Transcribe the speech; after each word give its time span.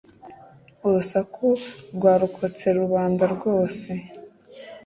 urusaku 0.87 1.45
rwarokotse 1.95 2.65
rubanda 2.77 3.23
rwose 3.35 3.89